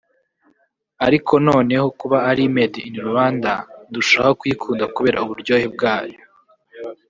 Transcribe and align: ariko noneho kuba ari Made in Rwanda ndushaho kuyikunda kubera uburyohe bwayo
ariko 1.05 1.33
noneho 1.47 1.85
kuba 1.99 2.17
ari 2.29 2.43
Made 2.55 2.79
in 2.89 2.95
Rwanda 3.09 3.51
ndushaho 3.89 4.31
kuyikunda 4.39 4.85
kubera 4.95 5.21
uburyohe 5.23 5.65
bwayo 5.75 6.19